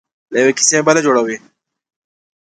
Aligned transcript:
له 0.31 0.37
یوې 0.41 0.53
کیسې 0.57 0.79
بله 0.87 0.99
جوړوي. 1.05 1.37